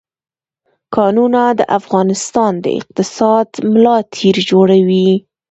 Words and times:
کانونه 0.95 1.41
د 1.59 1.61
افغانستان 1.79 2.53
د 2.63 2.65
اقتصاد 2.79 3.47
ملا 3.71 3.97
تیر 4.15 4.35
جوړوي. 4.49 5.09